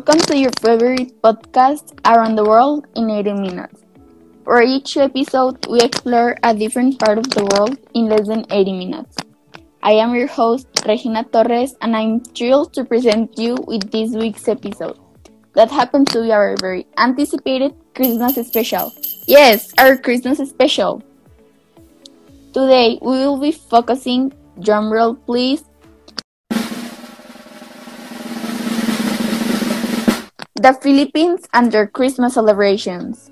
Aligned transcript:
Welcome 0.00 0.24
to 0.32 0.38
your 0.38 0.50
favorite 0.64 1.20
podcast 1.20 1.92
around 2.08 2.36
the 2.36 2.42
world 2.42 2.86
in 2.96 3.10
80 3.10 3.34
minutes. 3.34 3.84
For 4.44 4.62
each 4.62 4.96
episode, 4.96 5.66
we 5.68 5.78
explore 5.82 6.38
a 6.42 6.54
different 6.54 6.98
part 6.98 7.18
of 7.18 7.28
the 7.28 7.44
world 7.44 7.76
in 7.92 8.08
less 8.08 8.26
than 8.26 8.46
80 8.48 8.72
minutes. 8.72 9.18
I 9.82 9.92
am 10.00 10.14
your 10.14 10.26
host, 10.26 10.68
Regina 10.88 11.24
Torres, 11.24 11.76
and 11.82 11.94
I'm 11.94 12.20
thrilled 12.20 12.72
to 12.80 12.84
present 12.86 13.36
you 13.36 13.58
with 13.68 13.90
this 13.92 14.16
week's 14.16 14.48
episode. 14.48 14.98
That 15.52 15.70
happens 15.70 16.08
to 16.12 16.22
be 16.22 16.32
our 16.32 16.56
very 16.58 16.86
anticipated 16.96 17.76
Christmas 17.94 18.40
special. 18.48 18.94
Yes, 19.26 19.70
our 19.76 19.98
Christmas 19.98 20.38
special. 20.48 21.02
Today, 22.54 22.98
we 23.02 23.20
will 23.28 23.38
be 23.38 23.52
focusing, 23.52 24.32
drumroll 24.60 25.20
please, 25.26 25.62
The 30.60 30.74
Philippines 30.74 31.48
and 31.54 31.72
their 31.72 31.86
Christmas 31.86 32.34
celebrations. 32.34 33.30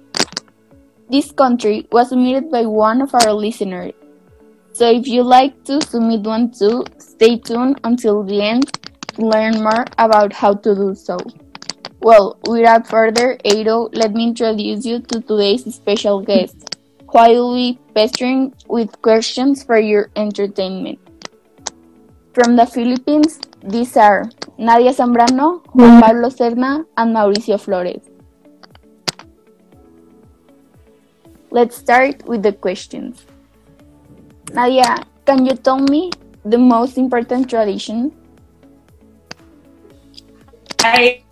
This 1.10 1.30
country 1.30 1.86
was 1.92 2.08
submitted 2.08 2.50
by 2.50 2.64
one 2.64 3.02
of 3.02 3.14
our 3.14 3.34
listeners. 3.34 3.92
So 4.72 4.90
if 4.90 5.06
you 5.06 5.22
like 5.24 5.62
to 5.64 5.78
submit 5.82 6.22
one 6.22 6.50
too, 6.50 6.86
stay 6.96 7.36
tuned 7.36 7.80
until 7.84 8.22
the 8.22 8.40
end 8.40 8.72
to 9.16 9.26
learn 9.26 9.62
more 9.62 9.84
about 9.98 10.32
how 10.32 10.54
to 10.54 10.74
do 10.74 10.94
so. 10.94 11.18
Well, 12.00 12.38
without 12.48 12.86
further 12.86 13.36
ado, 13.44 13.90
let 13.92 14.14
me 14.14 14.28
introduce 14.28 14.86
you 14.86 15.00
to 15.00 15.20
today's 15.20 15.74
special 15.74 16.22
guest, 16.22 16.78
be 17.12 17.78
pestering 17.94 18.54
with 18.68 19.02
questions 19.02 19.62
for 19.62 19.78
your 19.78 20.10
entertainment. 20.16 20.98
From 22.32 22.56
the 22.56 22.64
Philippines, 22.64 23.38
these 23.62 23.98
are 23.98 24.30
Nadia 24.58 24.92
Zambrano, 24.92 25.62
Juan 25.72 26.02
Pablo 26.02 26.28
Serna, 26.30 26.84
and 26.96 27.14
Mauricio 27.14 27.60
Flores. 27.60 28.02
Let's 31.50 31.76
start 31.76 32.26
with 32.26 32.42
the 32.42 32.52
questions. 32.52 33.24
Nadia, 34.52 35.06
can 35.24 35.46
you 35.46 35.54
tell 35.54 35.78
me 35.78 36.10
the 36.44 36.58
most 36.58 36.98
important 36.98 37.48
tradition? 37.48 38.12
I 40.80 41.22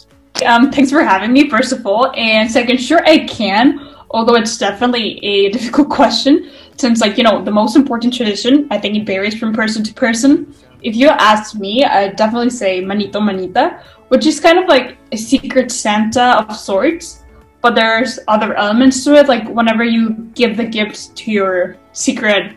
um, 0.45 0.71
thanks 0.71 0.93
for 0.93 1.03
having 1.03 1.33
me, 1.33 1.51
first 1.51 1.73
of 1.73 1.85
all. 1.85 2.13
And 2.15 2.49
second, 2.49 2.79
sure 2.79 3.05
I 3.05 3.27
can, 3.27 3.81
although 4.11 4.37
it's 4.37 4.57
definitely 4.57 5.19
a 5.25 5.51
difficult 5.57 5.91
question 5.91 6.49
since 6.77 7.01
like, 7.01 7.19
you 7.19 7.25
know, 7.25 7.43
the 7.43 7.51
most 7.51 7.75
important 7.75 8.15
tradition, 8.15 8.69
I 8.71 8.79
think 8.79 8.97
it 8.97 9.05
varies 9.05 9.37
from 9.37 9.53
person 9.53 9.83
to 9.83 9.95
person 9.95 10.55
if 10.87 10.95
you 10.95 11.09
ask 11.09 11.56
me, 11.56 11.84
I'd 11.84 12.15
definitely 12.15 12.51
say 12.51 12.81
Manito 12.81 13.20
Manita, 13.20 13.83
which 14.06 14.25
is 14.25 14.39
kind 14.39 14.56
of 14.56 14.69
like 14.69 14.97
a 15.11 15.17
secret 15.17 15.73
Santa 15.73 16.39
of 16.39 16.56
sorts. 16.56 17.25
But 17.61 17.75
there's 17.75 18.20
other 18.29 18.55
elements 18.55 19.03
to 19.05 19.17
it, 19.17 19.27
like 19.27 19.48
whenever 19.48 19.83
you 19.83 20.31
give 20.34 20.57
the 20.57 20.64
gift 20.64 21.17
to 21.17 21.33
your 21.33 21.77
secret, 21.91 22.57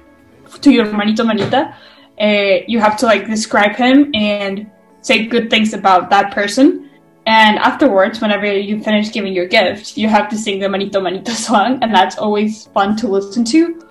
to 0.61 0.69
your 0.71 0.85
Manito 0.93 1.23
Manita, 1.23 1.75
uh, 2.21 2.61
you 2.67 2.79
have 2.79 2.95
to 2.97 3.07
like 3.07 3.25
describe 3.25 3.75
him 3.75 4.11
and 4.13 4.69
say 5.01 5.25
good 5.25 5.49
things 5.49 5.73
about 5.73 6.11
that 6.11 6.31
person. 6.31 6.87
And 7.25 7.57
afterwards, 7.57 8.21
whenever 8.21 8.45
you 8.45 8.83
finish 8.83 9.11
giving 9.11 9.33
your 9.33 9.47
gift, 9.47 9.97
you 9.97 10.07
have 10.07 10.29
to 10.29 10.37
sing 10.37 10.59
the 10.59 10.69
Manito 10.69 11.01
Manita 11.01 11.31
song, 11.47 11.79
and 11.81 11.91
that's 11.91 12.19
always 12.19 12.67
fun 12.67 12.95
to 12.97 13.07
listen 13.07 13.43
to. 13.45 13.88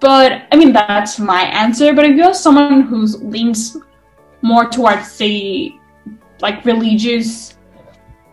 But 0.00 0.48
I 0.50 0.56
mean, 0.56 0.72
that's 0.72 1.18
my 1.18 1.42
answer. 1.42 1.92
But 1.92 2.06
if 2.06 2.16
you're 2.16 2.34
someone 2.34 2.82
who 2.82 3.04
leans 3.04 3.76
more 4.42 4.68
towards 4.68 5.16
the 5.18 5.74
like 6.40 6.64
religious, 6.64 7.58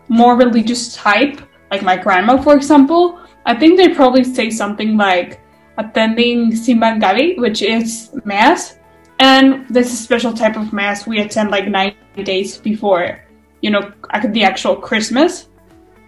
more 0.08 0.36
religious 0.36 0.94
type, 0.94 1.42
like 1.70 1.82
my 1.82 1.96
grandma, 1.96 2.40
for 2.40 2.56
example, 2.56 3.20
I 3.44 3.54
think 3.54 3.76
they'd 3.76 3.94
probably 3.94 4.24
say 4.24 4.48
something 4.50 4.96
like 4.96 5.40
attending 5.76 6.52
Simbang 6.52 7.00
Gabi, 7.02 7.38
which 7.38 7.60
is 7.60 8.10
mass. 8.24 8.78
And 9.20 9.68
this 9.68 9.88
is 9.88 10.00
a 10.00 10.02
special 10.02 10.32
type 10.32 10.56
of 10.56 10.72
mass 10.72 11.06
we 11.06 11.20
attend 11.20 11.50
like 11.50 11.68
nine 11.68 11.94
days 12.16 12.56
before, 12.56 13.20
you 13.60 13.70
know, 13.70 13.92
the 14.30 14.44
actual 14.44 14.76
Christmas, 14.76 15.48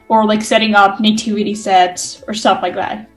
or 0.08 0.24
like 0.24 0.42
setting 0.42 0.74
up 0.74 1.00
nativity 1.00 1.54
sets 1.54 2.22
or 2.26 2.34
stuff 2.34 2.62
like 2.62 2.74
that. 2.74 3.09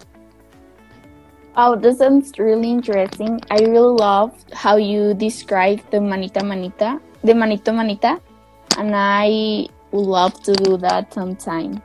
Oh, 1.55 1.75
this 1.75 1.99
sounds 1.99 2.33
really 2.39 2.71
interesting. 2.71 3.39
I 3.51 3.59
really 3.61 3.93
love 3.93 4.33
how 4.53 4.77
you 4.77 5.13
describe 5.13 5.81
the 5.91 6.01
manita 6.01 6.43
manita, 6.43 6.99
the 7.23 7.35
manito 7.35 7.71
manita, 7.71 8.19
and 8.77 8.95
I 8.95 9.67
would 9.91 10.07
love 10.07 10.41
to 10.49 10.53
do 10.53 10.77
that 10.77 11.13
sometime. 11.13 11.81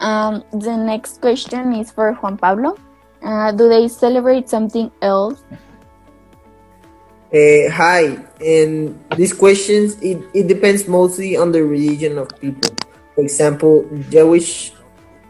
Um, 0.00 0.44
the 0.52 0.76
next 0.76 1.22
question 1.22 1.72
is 1.72 1.90
for 1.90 2.12
Juan 2.20 2.36
Pablo. 2.36 2.76
Uh, 3.22 3.50
do 3.52 3.68
they 3.68 3.88
celebrate 3.88 4.48
something 4.48 4.92
else? 5.00 5.42
Uh, 7.32 7.68
hi, 7.72 8.16
and 8.44 8.92
these 9.16 9.32
questions 9.32 9.96
it, 10.00 10.20
it 10.34 10.48
depends 10.48 10.86
mostly 10.86 11.36
on 11.36 11.52
the 11.52 11.64
religion 11.64 12.18
of 12.18 12.28
people. 12.40 12.76
For 13.14 13.22
example, 13.22 13.88
Jewish 14.08 14.72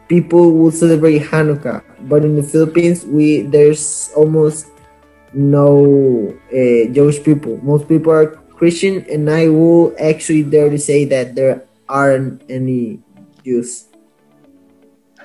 people 0.09 0.53
will 0.53 0.73
celebrate 0.73 1.23
Hanukkah, 1.23 1.85
but 2.09 2.25
in 2.25 2.35
the 2.37 2.43
Philippines, 2.43 3.05
we 3.05 3.43
there's 3.43 4.11
almost 4.17 4.67
no 5.33 6.33
uh, 6.49 6.83
Jewish 6.91 7.23
people. 7.23 7.61
Most 7.63 7.87
people 7.89 8.13
are 8.13 8.41
Christian, 8.57 9.05
and 9.09 9.31
I 9.31 9.49
will 9.49 9.95
actually 10.01 10.43
dare 10.43 10.71
to 10.71 10.79
say 10.79 11.05
that 11.07 11.37
there 11.37 11.63
aren't 11.89 12.43
any 12.49 12.99
Jews. 13.45 13.87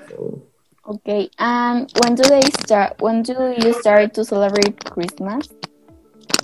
So. 0.09 0.43
Okay, 0.83 1.31
and 1.39 1.89
when 2.03 2.15
do 2.15 2.27
they 2.27 2.43
start? 2.59 2.99
When 2.99 3.23
do 3.23 3.55
you 3.57 3.71
start 3.79 4.13
to 4.19 4.25
celebrate 4.25 4.83
Christmas? 4.83 5.47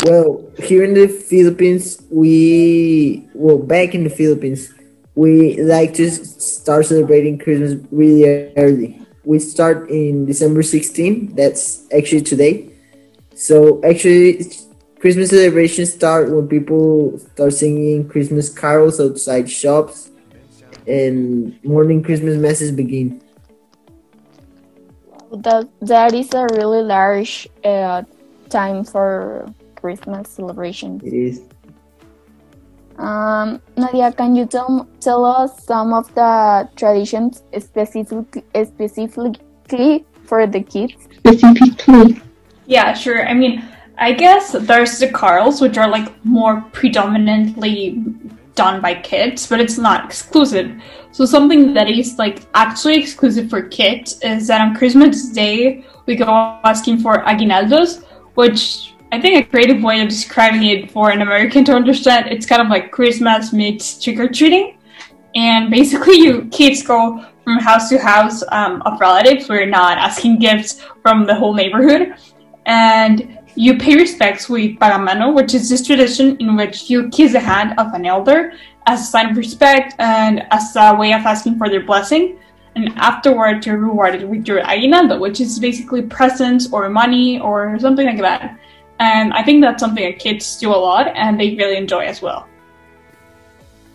Well, 0.08 0.48
here 0.64 0.88
in 0.88 0.96
the 0.96 1.12
Philippines, 1.12 2.02
we 2.10 3.28
well 3.36 3.60
back 3.60 3.94
in 3.94 4.08
the 4.08 4.10
Philippines, 4.10 4.72
we 5.20 5.60
like 5.62 5.94
to 5.96 6.10
start 6.10 6.86
celebrating 6.86 7.38
Christmas 7.38 7.76
really 7.92 8.24
early. 8.56 9.06
We 9.26 9.40
start 9.40 9.90
in 9.90 10.26
December 10.26 10.64
16. 10.64 11.36
That's 11.36 11.84
actually 11.92 12.22
today. 12.22 12.72
So 13.36 13.84
actually, 13.84 14.48
Christmas 15.02 15.32
celebrations 15.32 15.92
start 15.92 16.32
when 16.32 16.48
people 16.48 17.20
start 17.20 17.52
singing 17.52 18.08
Christmas 18.08 18.48
carols 18.48 19.02
outside 19.02 19.52
shops, 19.52 20.10
and 20.88 21.52
morning 21.66 22.02
Christmas 22.02 22.38
masses 22.38 22.72
begin. 22.72 23.20
That 25.44 25.68
that 25.82 26.14
is 26.14 26.32
a 26.32 26.48
really 26.56 26.82
large 26.82 27.46
uh, 27.66 28.04
time 28.48 28.86
for 28.86 29.52
Christmas 29.76 30.30
celebration. 30.30 31.02
It 31.04 31.12
is. 31.12 31.44
Um, 33.00 33.62
Nadia, 33.78 34.12
can 34.12 34.36
you 34.36 34.46
tell 34.46 34.88
tell 35.00 35.24
us 35.24 35.64
some 35.64 35.94
of 35.94 36.14
the 36.16 36.70
traditions 36.76 37.44
specifically 37.58 38.44
specifically 38.66 40.06
for 40.26 40.46
the 40.46 40.62
kids? 40.62 41.08
Specifically. 41.18 42.22
Yeah, 42.68 42.94
sure. 42.94 43.26
I 43.26 43.34
mean, 43.34 43.64
I 43.98 44.12
guess 44.12 44.52
there's 44.52 45.00
the 45.00 45.12
carols, 45.12 45.62
which 45.62 45.78
are 45.78 45.90
like 45.90 46.08
more 46.26 46.62
predominantly 46.72 48.04
done 48.56 48.82
by 48.82 48.96
kids, 48.96 49.48
but 49.48 49.62
it's 49.62 49.78
not 49.78 50.06
exclusive. 50.06 50.70
So 51.12 51.26
something 51.26 51.74
that 51.74 51.90
is 51.90 52.18
like 52.20 52.46
actually 52.54 53.00
exclusive 53.00 53.50
for 53.50 53.62
kids 53.62 54.20
is 54.22 54.48
that 54.48 54.60
on 54.60 54.76
Christmas 54.76 55.30
Day 55.30 55.86
we 56.06 56.16
go 56.16 56.28
asking 56.64 57.00
for 57.00 57.24
aguinaldos, 57.26 58.04
which 58.36 58.94
I 59.12 59.20
think 59.20 59.44
a 59.44 59.50
creative 59.50 59.82
way 59.82 60.02
of 60.02 60.08
describing 60.08 60.64
it 60.66 60.92
for 60.92 61.10
an 61.10 61.22
American 61.22 61.66
to 61.66 61.74
understand, 61.74 62.28
it's 62.28 62.46
kind 62.46 62.62
of 62.62 62.68
like 62.68 62.92
Christmas 62.92 63.52
meets 63.52 64.02
trick 64.02 64.20
or 64.20 64.28
treating. 64.28 64.78
And 65.36 65.72
basically, 65.72 66.20
you 66.20 66.46
kids 66.52 66.84
go 66.84 67.26
from 67.44 67.58
house 67.58 67.90
to 67.90 67.98
house 67.98 68.44
um, 68.52 68.84
of 68.84 69.00
relatives. 69.00 69.50
We're 69.50 69.66
not 69.66 69.98
asking 69.98 70.40
gifts 70.40 70.82
from 71.02 71.26
the 71.26 71.34
whole 71.34 71.56
neighborhood. 71.56 72.14
And 72.68 73.40
you 73.56 73.80
pay 73.80 73.96
respects 73.96 74.48
with 74.48 74.78
pagmamano, 74.78 75.34
which 75.34 75.56
is 75.56 75.70
this 75.70 75.86
tradition 75.86 76.38
in 76.38 76.56
which 76.56 76.88
you 76.90 77.10
kiss 77.10 77.32
the 77.32 77.40
hand 77.40 77.80
of 77.80 77.94
an 77.94 78.06
elder 78.06 78.54
as 78.86 79.02
a 79.02 79.06
sign 79.06 79.32
of 79.32 79.38
respect 79.38 79.96
and 79.98 80.46
as 80.52 80.76
a 80.76 80.96
way 80.96 81.14
of 81.14 81.26
asking 81.26 81.58
for 81.58 81.68
their 81.68 81.84
blessing. 81.84 82.38
And 82.76 82.94
afterward, 82.98 83.66
you're 83.66 83.78
rewarded 83.78 84.30
with 84.30 84.48
your 84.48 84.60
aguinaldo, 84.60 85.18
which 85.20 85.42
is 85.42 85.58
basically 85.58 86.04
presents 86.04 86.72
or 86.72 86.88
money 86.90 87.40
or 87.40 87.78
something 87.80 88.06
like 88.06 88.20
that. 88.20 88.60
And 89.00 89.34
I 89.34 89.44
think 89.44 89.62
that's 89.62 89.80
something 89.80 90.04
that 90.04 90.20
kids 90.20 90.60
do 90.60 90.70
a 90.70 90.76
lot 90.76 91.08
and 91.16 91.40
they 91.40 91.56
really 91.56 91.78
enjoy 91.78 92.06
as 92.06 92.22
well. 92.22 92.48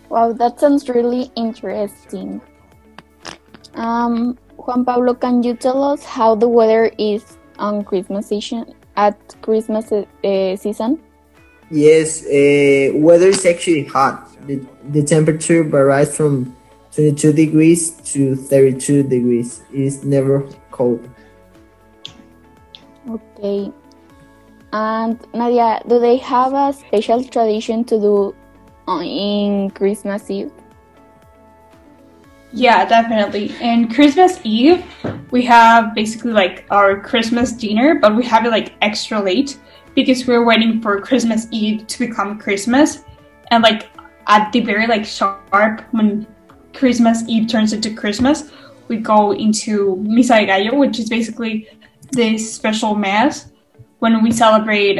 Wow, 0.09 0.33
that 0.33 0.59
sounds 0.59 0.89
really 0.89 1.31
interesting. 1.35 2.41
Um, 3.75 4.37
Juan 4.57 4.85
Pablo, 4.85 5.13
can 5.13 5.43
you 5.43 5.55
tell 5.55 5.83
us 5.83 6.03
how 6.03 6.35
the 6.35 6.47
weather 6.47 6.91
is 6.97 7.37
on 7.59 7.83
Christmas 7.83 8.27
season 8.27 8.73
at 8.95 9.17
Christmas 9.41 9.91
uh, 9.91 10.55
season? 10.55 10.99
Yes, 11.69 12.23
uh, 12.25 12.97
weather 12.97 13.29
is 13.29 13.45
actually 13.45 13.85
hot, 13.85 14.29
The, 14.45 14.61
the 14.89 15.03
temperature 15.03 15.63
varies 15.63 16.15
from 16.15 16.55
22 16.93 17.33
degrees 17.33 17.91
to 18.13 18.35
32 18.35 19.03
degrees. 19.03 19.61
It's 19.73 20.03
never 20.03 20.47
cold. 20.71 21.09
Okay. 23.09 23.71
And 24.75 25.17
Nadia, 25.33 25.81
do 25.87 25.99
they 25.99 26.17
have 26.17 26.53
a 26.53 26.73
special 26.73 27.23
tradition 27.23 27.85
to 27.85 27.97
do 27.97 28.35
in 29.01 29.69
Christmas 29.69 30.29
Eve? 30.29 30.51
Yeah, 32.51 32.83
definitely. 32.83 33.55
And 33.61 33.93
Christmas 33.95 34.41
Eve, 34.43 34.83
we 35.31 35.43
have 35.45 35.95
basically 35.95 36.33
like 36.33 36.65
our 36.71 36.99
Christmas 36.99 37.53
dinner, 37.53 37.99
but 38.01 38.17
we 38.17 38.25
have 38.25 38.45
it 38.45 38.49
like 38.49 38.73
extra 38.81 39.21
late 39.21 39.57
because 39.95 40.27
we're 40.27 40.43
waiting 40.43 40.81
for 40.81 40.99
Christmas 40.99 41.47
Eve 41.51 41.87
to 41.87 41.99
become 41.99 42.37
Christmas. 42.37 43.05
And 43.51 43.63
like 43.63 43.87
at 44.27 44.51
the 44.51 44.59
very 44.59 44.87
like 44.87 45.05
sharp 45.05 45.85
when 45.91 46.27
Christmas 46.73 47.23
Eve 47.29 47.47
turns 47.47 47.71
into 47.71 47.95
Christmas, 47.95 48.51
we 48.89 48.97
go 48.97 49.31
into 49.31 49.95
Misa 50.03 50.41
de 50.41 50.47
Gallo, 50.47 50.75
which 50.75 50.99
is 50.99 51.07
basically 51.07 51.69
this 52.11 52.53
special 52.53 52.93
mass 52.93 53.51
when 54.05 54.21
we 54.21 54.31
celebrate 54.31 54.99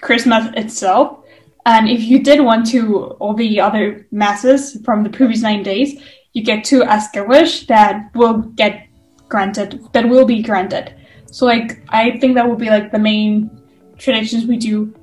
Christmas 0.00 0.48
itself. 0.56 1.18
And 1.66 1.90
if 1.90 2.00
you 2.00 2.22
did 2.22 2.40
want 2.40 2.64
to 2.72 2.80
all 3.20 3.34
the 3.34 3.60
other 3.60 4.06
masses 4.10 4.80
from 4.82 5.02
the 5.04 5.10
previous 5.10 5.42
nine 5.42 5.62
days, 5.62 6.00
you 6.32 6.42
get 6.42 6.64
to 6.72 6.82
ask 6.84 7.14
a 7.16 7.22
wish 7.22 7.66
that 7.66 8.10
will 8.14 8.38
get 8.62 8.88
granted, 9.28 9.78
that 9.92 10.08
will 10.08 10.24
be 10.24 10.40
granted. 10.42 10.94
So 11.30 11.44
like 11.44 11.82
I 11.90 12.16
think 12.18 12.34
that 12.36 12.48
would 12.48 12.58
be 12.58 12.70
like 12.70 12.90
the 12.92 12.98
main 12.98 13.50
traditions 13.98 14.46
we 14.46 14.56
do 14.56 14.94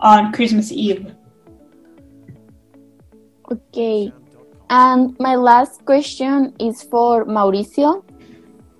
on 0.00 0.32
Christmas 0.32 0.72
Eve. 0.72 1.12
Okay. 3.52 4.10
And 4.70 5.14
my 5.20 5.34
last 5.36 5.84
question 5.84 6.54
is 6.58 6.82
for 6.82 7.26
Mauricio. 7.26 8.02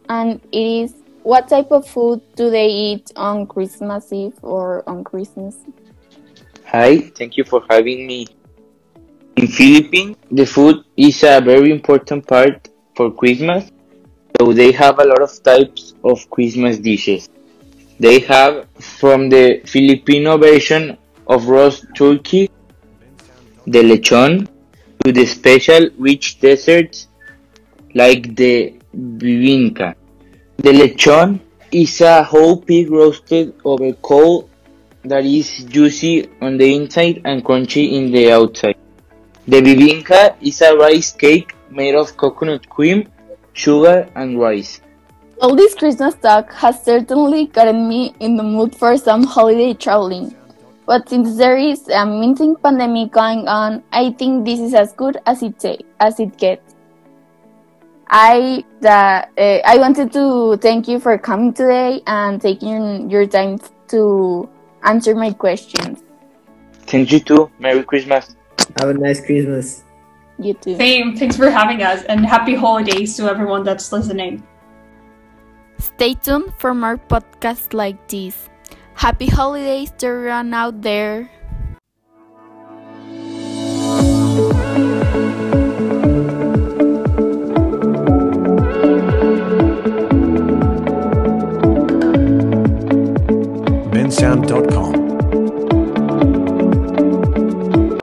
And 0.08 0.40
it 0.50 0.66
is 0.84 0.94
what 1.29 1.47
type 1.47 1.71
of 1.73 1.87
food 1.87 2.23
do 2.37 2.49
they 2.49 2.69
eat 2.69 3.13
on 3.15 3.47
Christmas 3.47 4.11
Eve 4.15 4.39
or 4.41 4.83
on 4.89 5.05
Christmas? 5.05 5.57
Hi, 6.65 7.01
thank 7.19 7.37
you 7.37 7.45
for 7.45 7.63
having 7.69 8.07
me. 8.07 8.27
In 9.37 9.47
Philippines, 9.47 10.17
the 10.31 10.47
food 10.47 10.77
is 10.97 11.23
a 11.25 11.43
very 11.43 11.71
important 11.71 12.27
part 12.27 12.71
for 12.97 13.11
Christmas. 13.11 13.71
So 14.39 14.55
they 14.55 14.73
have 14.73 15.01
a 15.01 15.05
lot 15.05 15.21
of 15.21 15.31
types 15.43 15.93
of 16.03 16.31
Christmas 16.31 16.79
dishes. 16.79 17.29
They 18.01 18.21
have 18.21 18.67
from 18.81 19.29
the 19.29 19.61
Filipino 19.67 20.39
version 20.39 20.97
of 21.27 21.47
roast 21.47 21.85
turkey, 21.95 22.49
the 23.67 23.83
lechon, 23.91 24.49
to 25.05 25.13
the 25.13 25.27
special 25.27 25.91
rich 25.99 26.41
desserts 26.41 27.09
like 27.95 28.35
the 28.35 28.81
bibingka. 28.97 29.98
The 30.58 30.72
lechon 30.72 31.38
is 31.70 32.00
a 32.00 32.25
whole 32.25 32.56
pig 32.60 32.90
roasted 32.90 33.55
over 33.64 33.93
coal 33.93 34.50
that 35.05 35.25
is 35.25 35.62
juicy 35.66 36.28
on 36.43 36.58
the 36.58 36.75
inside 36.75 37.22
and 37.25 37.44
crunchy 37.44 37.93
in 37.93 38.10
the 38.10 38.32
outside. 38.32 38.75
The 39.46 39.62
bibingka 39.62 40.34
is 40.40 40.60
a 40.60 40.75
rice 40.75 41.12
cake 41.12 41.55
made 41.70 41.94
of 41.94 42.16
coconut 42.16 42.69
cream, 42.69 43.08
sugar, 43.52 44.10
and 44.16 44.40
rice. 44.40 44.81
All 45.40 45.55
this 45.55 45.76
Christmas 45.76 46.16
talk 46.16 46.52
has 46.55 46.82
certainly 46.82 47.46
gotten 47.46 47.88
me 47.88 48.16
in 48.19 48.37
the 48.37 48.43
mood 48.43 48.75
for 48.75 48.96
some 48.96 49.22
holiday 49.22 49.75
traveling. 49.75 50.34
But 50.87 51.08
since 51.08 51.37
there 51.37 51.56
is 51.56 51.88
a 51.88 52.05
minting 52.05 52.56
pandemic 52.56 53.12
going 53.12 53.46
on, 53.46 53.84
I 53.93 54.10
think 54.10 54.44
this 54.44 54.58
is 54.58 54.75
as 54.75 54.93
good 54.94 55.19
as 55.25 55.40
it 55.44 55.64
as 56.00 56.19
it 56.19 56.37
gets. 56.37 56.68
I 58.10 58.64
that 58.81 59.31
uh, 59.37 59.60
I 59.64 59.78
wanted 59.78 60.12
to 60.12 60.56
thank 60.58 60.88
you 60.88 60.99
for 60.99 61.19
coming 61.19 61.52
today 61.52 62.02
and 62.06 62.40
taking 62.40 63.10
your 63.10 63.26
time 63.26 63.58
to 63.88 64.49
answer 64.82 65.14
my 65.14 65.32
questions. 65.32 66.02
Thank 66.87 67.12
you 67.12 67.20
too. 67.20 67.50
Merry 67.58 67.84
Christmas. 67.84 68.34
Have 68.81 68.90
a 68.90 68.94
nice 68.94 69.20
Christmas. 69.25 69.84
You 70.38 70.55
too. 70.55 70.76
Same. 70.76 71.16
Thanks 71.16 71.37
for 71.37 71.50
having 71.50 71.82
us 71.82 72.05
and 72.05 72.25
happy 72.25 72.55
holidays 72.55 73.16
to 73.16 73.28
everyone 73.28 73.64
that's 73.64 73.93
listening. 73.93 74.43
Stay 75.78 76.14
tuned 76.14 76.52
for 76.58 76.75
more 76.75 76.96
podcasts 76.96 77.75
like 77.75 78.08
this. 78.08 78.49
Happy 78.94 79.26
holidays 79.26 79.93
to 79.99 80.06
everyone 80.06 80.55
out 80.55 80.81
there. 80.82 81.31
bensound.com. 94.37 94.88